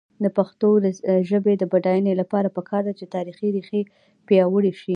د 0.23 0.25
پښتو 0.37 0.69
ژبې 1.29 1.53
د 1.57 1.63
بډاینې 1.71 2.13
لپاره 2.21 2.47
پکار 2.57 2.81
ده 2.87 2.93
چې 2.99 3.05
تاریخي 3.15 3.47
ریښې 3.55 3.81
پیاوړې 4.27 4.73
شي. 4.81 4.89